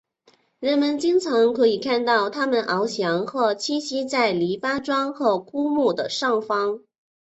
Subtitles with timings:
[0.59, 6.81] 人们经常可以看到它们翱翔或栖息在篱笆桩或枯木的上方。